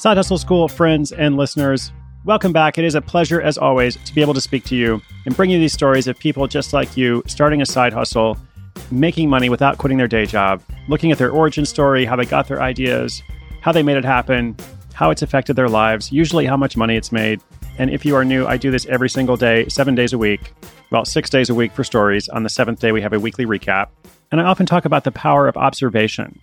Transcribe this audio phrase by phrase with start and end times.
[0.00, 1.92] Side Hustle School friends and listeners,
[2.24, 2.78] welcome back.
[2.78, 5.50] It is a pleasure, as always, to be able to speak to you and bring
[5.50, 8.38] you these stories of people just like you starting a side hustle,
[8.90, 12.48] making money without quitting their day job, looking at their origin story, how they got
[12.48, 13.22] their ideas,
[13.60, 14.56] how they made it happen,
[14.94, 17.42] how it's affected their lives, usually how much money it's made.
[17.76, 20.54] And if you are new, I do this every single day, seven days a week,
[20.90, 22.26] well, six days a week for stories.
[22.30, 23.88] On the seventh day, we have a weekly recap.
[24.32, 26.40] And I often talk about the power of observation.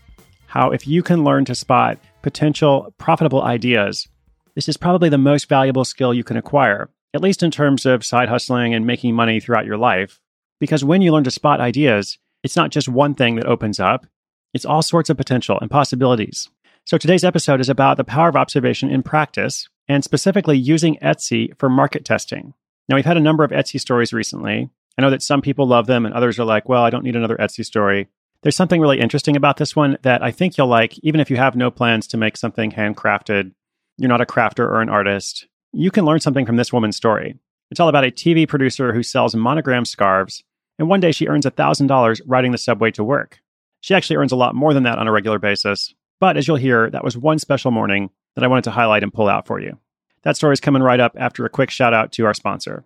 [0.47, 4.07] How, if you can learn to spot potential profitable ideas,
[4.55, 8.05] this is probably the most valuable skill you can acquire, at least in terms of
[8.05, 10.19] side hustling and making money throughout your life.
[10.59, 14.07] Because when you learn to spot ideas, it's not just one thing that opens up,
[14.53, 16.49] it's all sorts of potential and possibilities.
[16.85, 21.55] So today's episode is about the power of observation in practice and specifically using Etsy
[21.59, 22.53] for market testing.
[22.87, 24.69] Now, we've had a number of Etsy stories recently.
[24.97, 27.17] I know that some people love them and others are like, well, I don't need
[27.17, 28.07] another Etsy story.
[28.43, 31.37] There's something really interesting about this one that I think you'll like, even if you
[31.37, 33.51] have no plans to make something handcrafted.
[33.97, 35.47] You're not a crafter or an artist.
[35.73, 37.35] You can learn something from this woman's story.
[37.71, 40.43] It's all about a TV producer who sells monogram scarves,
[40.77, 43.41] and one day she earns $1,000 riding the subway to work.
[43.81, 46.57] She actually earns a lot more than that on a regular basis, but as you'll
[46.57, 49.59] hear, that was one special morning that I wanted to highlight and pull out for
[49.59, 49.77] you.
[50.23, 52.85] That story is coming right up after a quick shout out to our sponsor.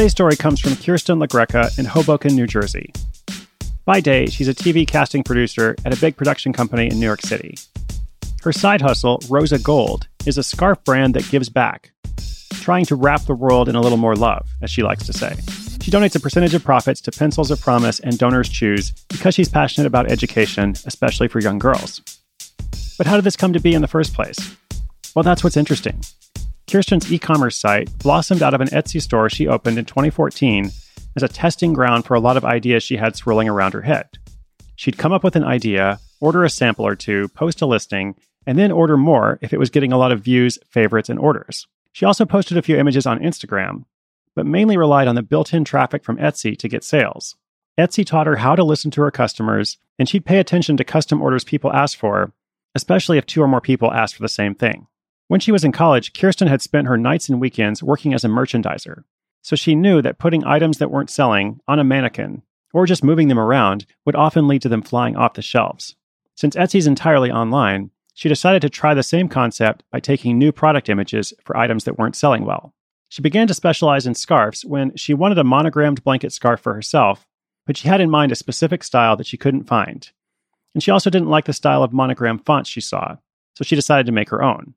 [0.00, 2.90] Today's story comes from Kirsten LaGreca in Hoboken, New Jersey.
[3.84, 7.20] By day, she's a TV casting producer at a big production company in New York
[7.20, 7.58] City.
[8.42, 11.90] Her side hustle, Rosa Gold, is a scarf brand that gives back,
[12.54, 15.34] trying to wrap the world in a little more love, as she likes to say.
[15.82, 19.50] She donates a percentage of profits to Pencils of Promise and Donors Choose because she's
[19.50, 22.00] passionate about education, especially for young girls.
[22.96, 24.56] But how did this come to be in the first place?
[25.14, 26.00] Well, that's what's interesting.
[26.70, 30.70] Kirsten's e commerce site blossomed out of an Etsy store she opened in 2014
[31.16, 34.06] as a testing ground for a lot of ideas she had swirling around her head.
[34.76, 38.14] She'd come up with an idea, order a sample or two, post a listing,
[38.46, 41.66] and then order more if it was getting a lot of views, favorites, and orders.
[41.92, 43.84] She also posted a few images on Instagram,
[44.36, 47.34] but mainly relied on the built in traffic from Etsy to get sales.
[47.78, 51.20] Etsy taught her how to listen to her customers, and she'd pay attention to custom
[51.20, 52.32] orders people asked for,
[52.76, 54.86] especially if two or more people asked for the same thing.
[55.30, 58.28] When she was in college, Kirsten had spent her nights and weekends working as a
[58.28, 59.04] merchandiser.
[59.42, 62.42] So she knew that putting items that weren't selling on a mannequin
[62.72, 65.94] or just moving them around would often lead to them flying off the shelves.
[66.34, 70.88] Since Etsy's entirely online, she decided to try the same concept by taking new product
[70.88, 72.74] images for items that weren't selling well.
[73.08, 77.24] She began to specialize in scarves when she wanted a monogrammed blanket scarf for herself,
[77.68, 80.10] but she had in mind a specific style that she couldn't find.
[80.74, 83.18] And she also didn't like the style of monogram fonts she saw,
[83.54, 84.74] so she decided to make her own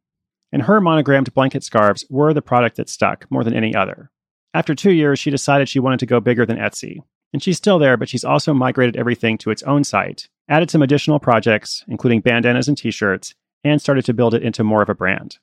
[0.53, 4.11] and her monogrammed blanket scarves were the product that stuck more than any other.
[4.53, 7.00] After two years, she decided she wanted to go bigger than Etsy.
[7.33, 10.83] And she's still there, but she's also migrated everything to its own site, added some
[10.83, 13.33] additional projects, including bandanas and t shirts,
[13.63, 15.39] and started to build it into more of a brand.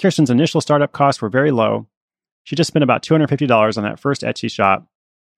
[0.00, 1.86] Kirsten's initial startup costs were very low.
[2.44, 4.86] She just spent about $250 on that first Etsy shop,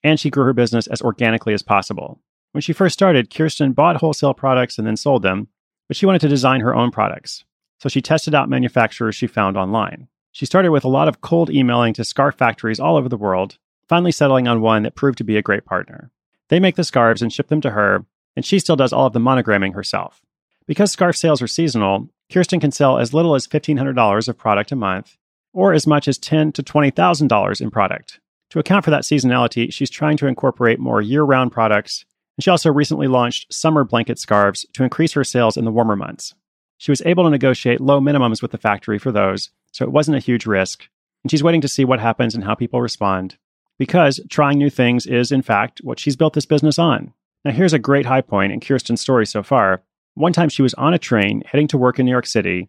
[0.03, 2.19] and she grew her business as organically as possible.
[2.51, 5.47] When she first started, Kirsten bought wholesale products and then sold them,
[5.87, 7.45] but she wanted to design her own products.
[7.79, 10.09] So she tested out manufacturers she found online.
[10.33, 13.59] She started with a lot of cold emailing to scarf factories all over the world,
[13.89, 16.11] finally settling on one that proved to be a great partner.
[16.49, 18.05] They make the scarves and ship them to her,
[18.37, 20.23] and she still does all of the monogramming herself.
[20.67, 24.77] Because scarf sales are seasonal, Kirsten can sell as little as $1,500 of product a
[24.77, 25.17] month,
[25.53, 28.21] or as much as $10,000 to $20,000 in product.
[28.51, 32.05] To account for that seasonality, she's trying to incorporate more year round products,
[32.37, 35.97] and she also recently launched summer blanket scarves to increase her sales in the warmer
[35.97, 36.35] months.
[36.79, 40.17] She was able to negotiate low minimums with the factory for those, so it wasn't
[40.17, 40.89] a huge risk,
[41.23, 43.37] and she's waiting to see what happens and how people respond.
[43.79, 47.13] Because trying new things is, in fact, what she's built this business on.
[47.45, 49.83] Now, here's a great high point in Kirsten's story so far.
[50.15, 52.69] One time she was on a train heading to work in New York City,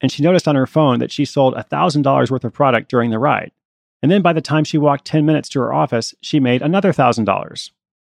[0.00, 3.18] and she noticed on her phone that she sold $1,000 worth of product during the
[3.18, 3.52] ride.
[4.02, 6.92] And then by the time she walked 10 minutes to her office, she made another
[6.92, 7.70] $1,000.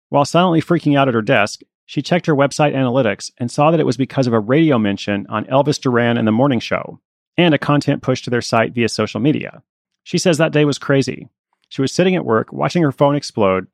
[0.10, 3.80] While silently freaking out at her desk, she checked her website analytics and saw that
[3.80, 7.00] it was because of a radio mention on Elvis Duran and the Morning Show
[7.38, 9.62] and a content push to their site via social media.
[10.04, 11.30] She says that day was crazy.
[11.70, 13.68] She was sitting at work, watching her phone explode,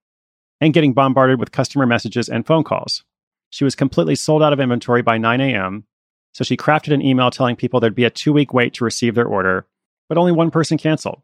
[0.61, 3.03] and getting bombarded with customer messages and phone calls.
[3.49, 5.85] She was completely sold out of inventory by 9 a.m.,
[6.31, 9.15] so she crafted an email telling people there'd be a two week wait to receive
[9.15, 9.65] their order,
[10.07, 11.21] but only one person canceled.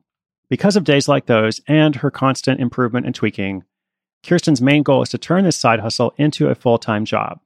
[0.50, 3.64] Because of days like those and her constant improvement and tweaking,
[4.26, 7.40] Kirsten's main goal is to turn this side hustle into a full time job.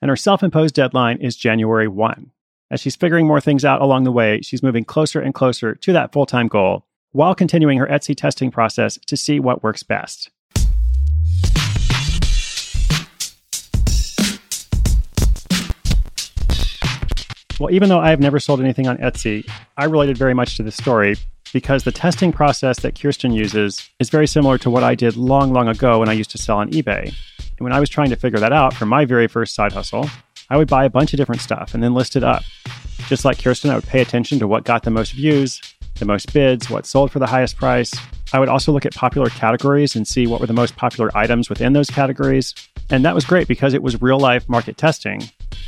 [0.00, 2.30] And her self imposed deadline is January 1.
[2.70, 5.92] As she's figuring more things out along the way, she's moving closer and closer to
[5.92, 10.30] that full time goal while continuing her Etsy testing process to see what works best.
[17.60, 20.62] Well, even though I have never sold anything on Etsy, I related very much to
[20.62, 21.16] this story
[21.54, 25.52] because the testing process that Kirsten uses is very similar to what I did long,
[25.52, 27.04] long ago when I used to sell on eBay.
[27.38, 30.10] And when I was trying to figure that out for my very first side hustle,
[30.50, 32.42] I would buy a bunch of different stuff and then list it up.
[33.06, 35.62] Just like Kirsten, I would pay attention to what got the most views,
[36.00, 37.94] the most bids, what sold for the highest price.
[38.32, 41.48] I would also look at popular categories and see what were the most popular items
[41.48, 42.52] within those categories.
[42.90, 45.22] And that was great because it was real life market testing.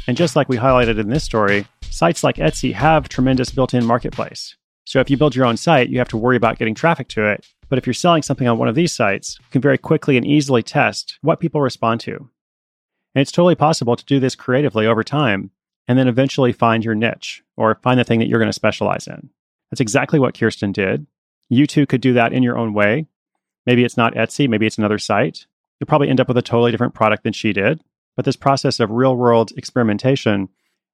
[0.09, 3.85] And just like we highlighted in this story, sites like Etsy have tremendous built in
[3.85, 4.57] marketplace.
[4.87, 7.29] So if you build your own site, you have to worry about getting traffic to
[7.29, 7.45] it.
[7.69, 10.25] But if you're selling something on one of these sites, you can very quickly and
[10.25, 12.13] easily test what people respond to.
[12.13, 15.51] And it's totally possible to do this creatively over time
[15.89, 19.09] and then eventually find your niche or find the thing that you're going to specialize
[19.09, 19.29] in.
[19.71, 21.07] That's exactly what Kirsten did.
[21.49, 23.07] You too could do that in your own way.
[23.67, 25.47] Maybe it's not Etsy, maybe it's another site.
[25.81, 27.83] You'll probably end up with a totally different product than she did.
[28.15, 30.49] But this process of real world experimentation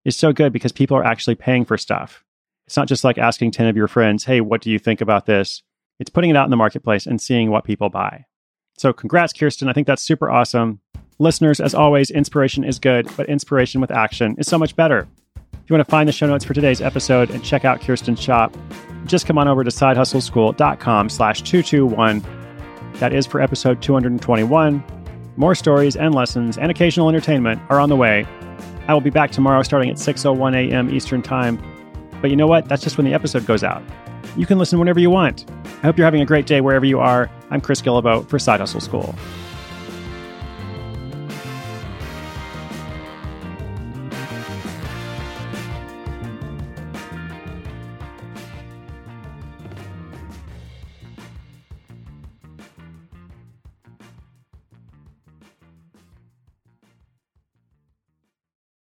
[0.06, 2.24] is so good because people are actually paying for stuff.
[2.66, 5.26] It's not just like asking 10 of your friends, hey, what do you think about
[5.26, 5.62] this?
[5.98, 8.24] It's putting it out in the marketplace and seeing what people buy.
[8.78, 9.68] So, congrats, Kirsten.
[9.68, 10.80] I think that's super awesome.
[11.18, 15.06] Listeners, as always, inspiration is good, but inspiration with action is so much better.
[15.36, 18.20] If you want to find the show notes for today's episode and check out Kirsten's
[18.20, 18.56] shop,
[19.04, 22.24] just come on over to sidehustleschool.com slash 221.
[22.94, 24.82] That is for episode 221.
[25.36, 28.26] More stories and lessons and occasional entertainment are on the way.
[28.88, 30.92] I will be back tomorrow starting at 6.01 a.m.
[30.92, 31.62] Eastern Time
[32.22, 32.68] but you know what?
[32.68, 33.82] That's just when the episode goes out.
[34.36, 35.44] You can listen whenever you want.
[35.82, 37.28] I hope you're having a great day wherever you are.
[37.50, 39.14] I'm Chris Guillebeau for Side Hustle School.